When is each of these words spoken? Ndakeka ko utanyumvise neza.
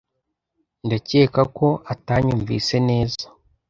Ndakeka 0.85 1.41
ko 1.57 1.67
utanyumvise 1.93 2.75
neza. 2.89 3.23